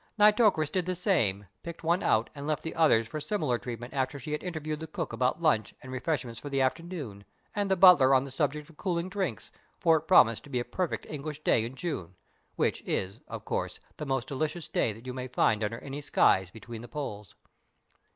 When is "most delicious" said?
14.07-14.67